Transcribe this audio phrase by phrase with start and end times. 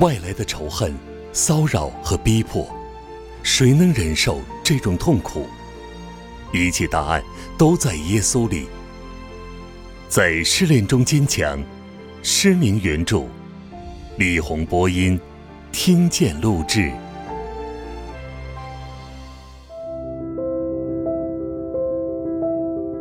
[0.00, 0.94] 外来的仇恨、
[1.32, 2.66] 骚扰和逼迫，
[3.42, 5.46] 谁能忍受这种痛苦？
[6.52, 7.22] 一切答案
[7.56, 8.66] 都在耶稣里。
[10.06, 11.58] 在失恋中坚强，
[12.22, 13.24] 失明原著，
[14.18, 15.18] 李红播音，
[15.72, 16.92] 听见录制。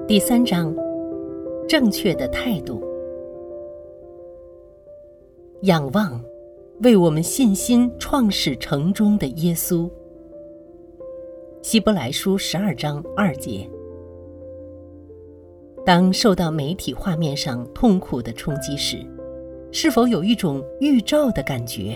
[0.07, 0.73] 第三章，
[1.67, 2.81] 正确的态度，
[5.63, 6.23] 仰望。
[6.81, 9.89] 为我们信心创始成终的耶稣，
[11.61, 13.69] 希伯来书十二章二节。
[15.85, 18.97] 当受到媒体画面上痛苦的冲击时，
[19.71, 21.95] 是否有一种预兆的感觉？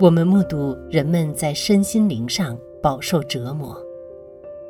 [0.00, 3.80] 我们目睹人们在身心灵上饱受折磨，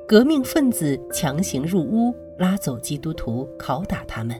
[0.06, 4.38] 革命分子强行入屋拉走基督徒，拷打他们。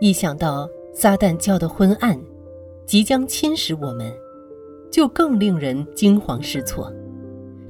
[0.00, 2.20] 一想到撒旦教的昏暗。
[2.88, 4.10] 即将侵蚀我们，
[4.90, 6.90] 就更令人惊慌失措。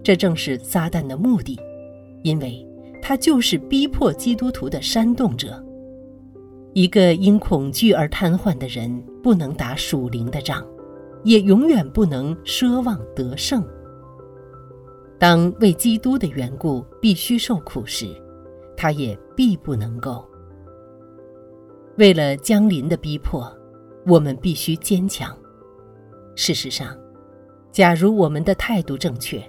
[0.00, 1.58] 这正是撒旦的目的，
[2.22, 2.64] 因为
[3.02, 5.60] 他就是逼迫基督徒的煽动者。
[6.72, 10.64] 一个因恐惧而瘫痪的人，不能打属灵的仗，
[11.24, 13.66] 也永远不能奢望得胜。
[15.18, 18.06] 当为基督的缘故必须受苦时，
[18.76, 20.24] 他也必不能够。
[21.96, 23.52] 为了江临的逼迫。
[24.06, 25.36] 我们必须坚强。
[26.34, 26.96] 事实上，
[27.72, 29.42] 假如我们的态度正确，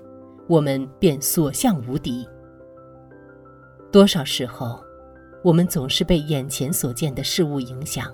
[0.48, 2.28] 我们便所向无敌。
[3.92, 4.84] 多少时候，
[5.44, 8.14] 我们总是被眼前所见的事物影响，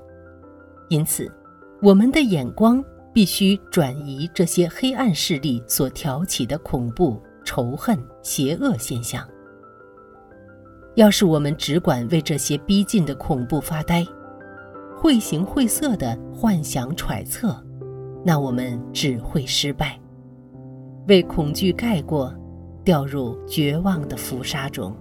[0.89, 1.31] 因此，
[1.81, 9.27] 我们的眼光必须转移这些黑暗势力所挑起的恐怖、仇恨、邪恶现象。
[10.95, 14.05] 要是我们只管为这些逼近的恐怖发呆，
[15.05, 17.55] 绘形绘色的幻想揣测，
[18.23, 19.99] 那我们只会失败，
[21.07, 22.33] 为恐惧盖过，
[22.83, 24.91] 掉入绝望的浮沙中。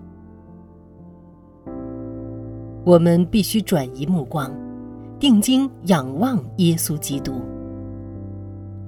[2.85, 4.55] 我们必须转移目光，
[5.19, 7.41] 定睛仰望耶稣基督。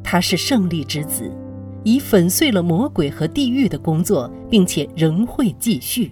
[0.05, 1.33] 他是胜利之子，
[1.83, 6.11] 已粉碎了魔鬼和地狱的工作，并且仍会继续。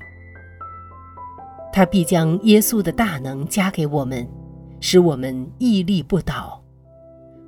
[1.75, 4.27] 他必将耶稣的大能加给我们。
[4.81, 6.63] 使我们屹立不倒。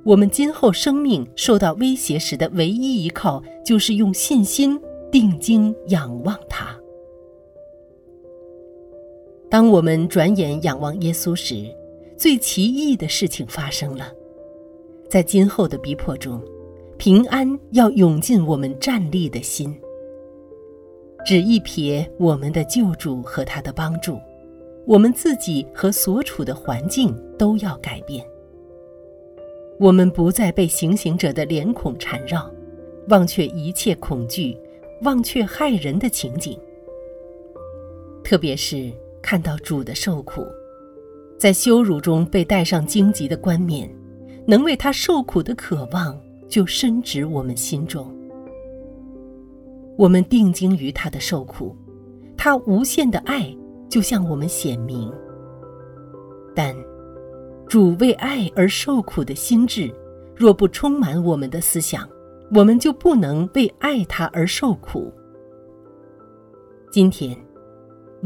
[0.03, 4.79] 我们今后生命受到威胁时的唯一依靠，就是用信心
[5.11, 6.73] 定睛仰望他。
[9.49, 11.73] 当我们转眼仰望耶稣时，
[12.17, 14.11] 最奇异的事情发生了。
[15.09, 16.41] 在今后的逼迫中，
[16.97, 19.77] 平安要涌进我们站立的心。
[21.25, 24.17] 只一瞥我们的救主和他的帮助。
[24.87, 28.25] 我们自己和所处的环境都要改变。
[29.77, 32.49] 我们不再被行刑者的脸孔缠绕，
[33.09, 34.57] 忘却一切恐惧，
[35.01, 36.57] 忘却害人的情景。
[38.23, 38.89] 特别是
[39.21, 40.41] 看到主的受苦，
[41.37, 43.93] 在羞辱中被戴上荆棘的冠冕，
[44.47, 46.17] 能为他受苦的渴望
[46.47, 48.09] 就深植我们心中。
[49.97, 51.75] 我们定睛于他的受苦，
[52.37, 53.53] 他无限的爱。
[53.89, 55.11] 就向我们显明，
[56.55, 56.75] 但
[57.67, 59.93] 主为爱而受苦的心智，
[60.35, 62.07] 若不充满我们的思想，
[62.53, 65.13] 我们就不能为爱他而受苦。
[66.91, 67.37] 今天，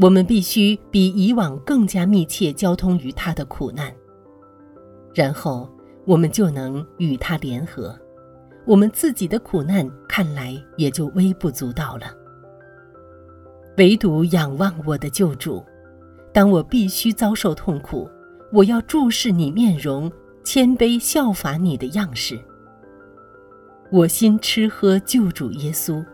[0.00, 3.92] 我们必须比以往更加密切交通于他的苦难，
[5.14, 5.68] 然后
[6.04, 7.98] 我们就能与他联合，
[8.64, 12.21] 我们自己的苦难看来也就微不足道了。
[13.78, 15.64] 唯独仰望我的救主，
[16.32, 18.06] 当我必须遭受痛苦，
[18.52, 20.12] 我要注视你面容，
[20.44, 22.38] 谦卑效法你的样式。
[23.90, 26.04] 我心吃喝救主耶稣，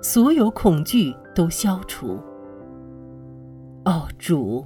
[0.00, 2.20] 所有恐惧都消除。
[3.84, 4.64] 哦，主，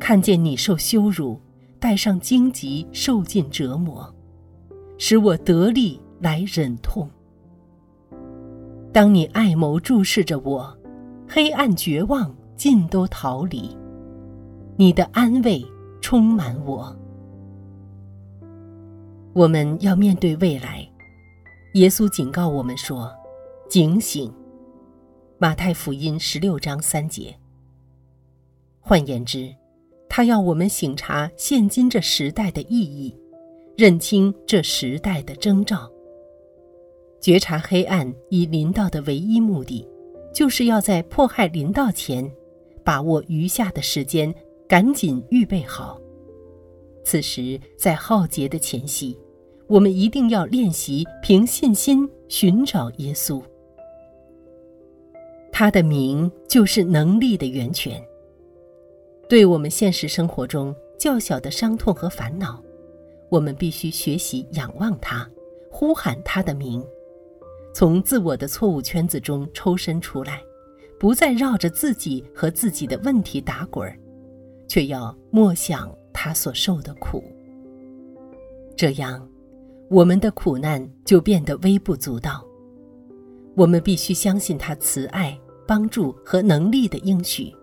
[0.00, 1.40] 看见你受羞辱，
[1.78, 4.12] 带上荆棘，受尽折磨，
[4.98, 7.08] 使我得力来忍痛。
[8.92, 10.76] 当你爱眸注视着我。
[11.34, 13.74] 黑暗、绝望尽都逃离，
[14.76, 15.64] 你的安慰
[16.02, 16.94] 充满我。
[19.32, 20.86] 我们要面对未来，
[21.72, 23.10] 耶稣警告我们说
[23.66, 24.30] ：“警醒。”
[25.40, 27.34] 马太福音十六章三节。
[28.78, 29.54] 换言之，
[30.10, 33.16] 他要我们醒察现今这时代的意义，
[33.74, 35.90] 认清这时代的征兆，
[37.22, 39.88] 觉察黑暗已临到的唯一目的。
[40.32, 42.30] 就是要在迫害临到前，
[42.82, 44.34] 把握余下的时间，
[44.66, 46.00] 赶紧预备好。
[47.04, 49.18] 此时在浩劫的前夕，
[49.66, 53.42] 我们一定要练习凭信心寻找耶稣。
[55.50, 58.02] 他的名就是能力的源泉。
[59.28, 62.62] 对我们现实生活中较小的伤痛和烦恼，
[63.28, 65.28] 我们必须学习仰望他，
[65.70, 66.84] 呼喊他的名，
[67.72, 70.42] 从自我的错误圈子中抽身出来，
[70.98, 73.98] 不再绕着自己和自己的问题打滚儿，
[74.68, 77.24] 却要默想他所受的苦。
[78.76, 79.28] 这样，
[79.88, 82.44] 我们的苦难就变得微不足道。
[83.54, 85.38] 我们必须相信他慈爱。
[85.64, 87.54] 帮助和能力的应许，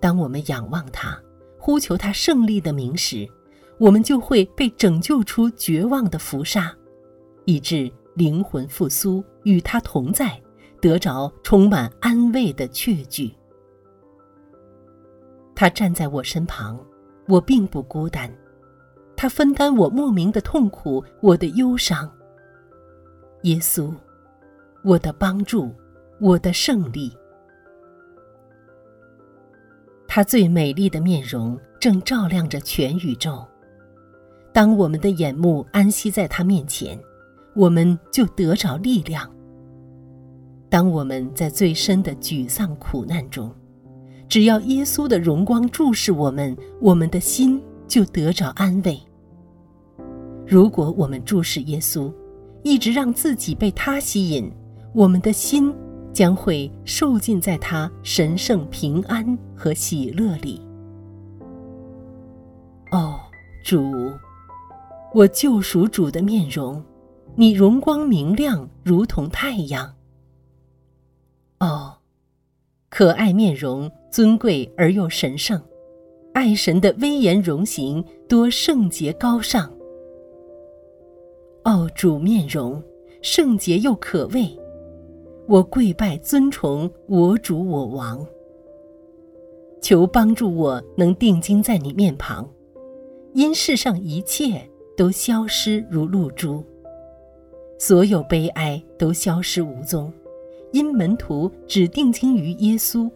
[0.00, 1.16] 当我们仰望他，
[1.58, 3.28] 呼求他胜利的名时，
[3.78, 6.74] 我们就会被拯救出绝望的浮沙，
[7.44, 10.38] 以致灵魂复苏，与他同在，
[10.80, 13.32] 得着充满安慰的确据。
[15.54, 16.78] 他站在我身旁，
[17.28, 18.30] 我并不孤单，
[19.16, 22.10] 他分担我莫名的痛苦，我的忧伤。
[23.44, 23.94] 耶稣，
[24.82, 25.72] 我的帮助。
[26.20, 27.16] 我的胜利。
[30.08, 33.46] 他最美丽的面容正照亮着全宇宙。
[34.52, 36.98] 当我们的眼目安息在他面前，
[37.58, 39.28] 我们就得着力量。
[40.70, 43.52] 当我们在最深的沮丧苦难中，
[44.28, 48.96] 只要耶稣的荣光注视我们，我们的心就得着安慰。
[50.46, 52.12] 如果我们注视耶稣，
[52.62, 54.48] 一直让自己被他吸引，
[54.94, 55.74] 我们的心。
[56.10, 60.60] 将会受尽在他神圣平安和喜乐里。
[62.90, 63.20] 哦，
[63.64, 64.10] 主，
[65.14, 66.82] 我救赎主的面容，
[67.40, 69.94] 你容光明亮，如同太阳。
[71.60, 71.98] 哦，
[72.90, 75.62] 可爱面容，尊贵而又神圣，
[76.34, 79.72] 爱神的威严容形，多圣洁高尚。
[81.62, 82.82] 哦，主面容，
[83.22, 84.58] 圣洁又可畏。
[85.46, 88.26] 我跪拜尊崇我主我王，
[89.80, 92.50] 求帮助我能定睛在你面庞，
[93.32, 96.64] 因世上一切都消失如露珠，
[97.78, 100.12] 所有悲哀都消失无踪，
[100.72, 103.08] 因门徒只定睛于耶稣，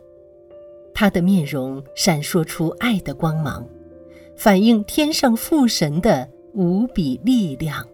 [0.94, 3.66] 他的面容闪烁出爱的光芒，
[4.36, 7.84] 反映天上父神的无比力量。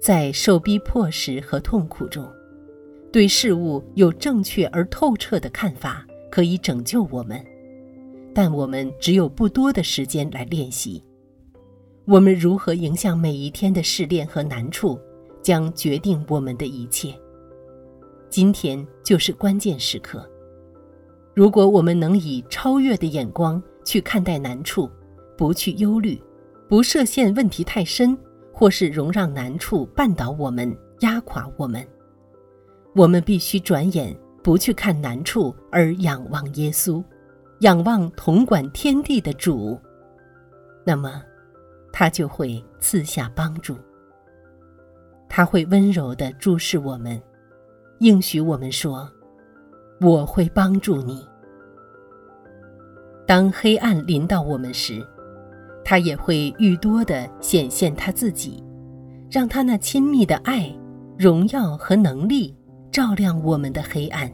[0.00, 2.26] 在受逼迫时和痛苦中，
[3.12, 7.38] 对事物有正确而透彻的看法，可以拯救我们。
[8.34, 11.02] 但我们只有不多的时间来练习。
[12.06, 15.00] 我们如何迎向每一天的试炼和难处，
[15.42, 17.14] 将决定我们的一切。
[18.28, 20.28] 今天就是关键时刻。
[21.34, 24.90] 如果我们能以超越的眼光去看待难处，
[25.36, 26.20] 不去忧虑，
[26.68, 28.16] 不设限问题太深。
[28.56, 31.84] 或是容让难处绊倒我们、压垮我们，
[32.94, 37.02] 我们必须转眼不去看难处，而仰望耶稣，
[37.62, 39.76] 仰望统管天地的主。
[40.86, 41.20] 那么，
[41.96, 43.76] 他就会赐下帮助。
[45.28, 47.22] 他会温柔地注视我们，
[48.00, 49.08] 应许我们说
[50.02, 51.24] ：“我会帮助你。”
[53.28, 55.06] 当黑暗临到我们时。
[55.86, 58.64] 他也会愈多地显现他自己，
[59.30, 60.74] 让他那亲密的爱、
[61.18, 62.56] 荣耀和能力
[62.90, 64.32] 照亮我们的黑暗。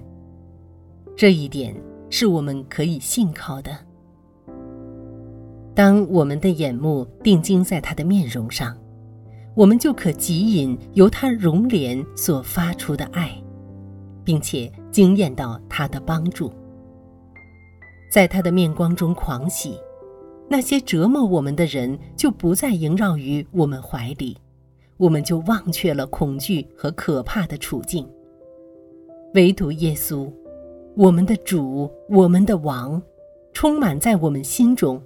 [1.16, 1.74] 这一点
[2.08, 3.76] 是我们可以信靠的。
[5.80, 8.76] 当我们的眼目定睛在他的面容上，
[9.54, 13.32] 我们就可极引由他容脸所发出的爱，
[14.22, 16.52] 并且惊艳到他的帮助，
[18.12, 19.80] 在他的面光中狂喜。
[20.50, 24.36] 那些折磨我们的人就不再萦绕于我们怀里，
[24.98, 28.06] 我们就忘却了恐惧和可怕的处境。
[29.32, 30.30] 唯独耶稣，
[30.94, 33.00] 我们的主，我们的王，
[33.54, 35.00] 充满在我们心中，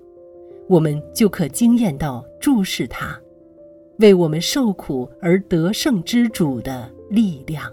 [0.69, 3.21] 我们就可惊艳到注视他，
[3.99, 7.71] 为我们受苦而得胜之主的力量。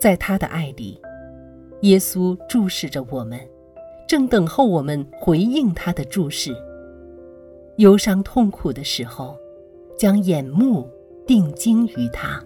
[0.00, 1.00] 在他的爱里，
[1.82, 3.38] 耶稣注视着我们。
[4.08, 6.54] 正等候我们回应他的注视。
[7.78, 9.34] 忧伤痛苦的时候，
[9.96, 10.86] 将眼目
[11.26, 12.44] 定睛于他。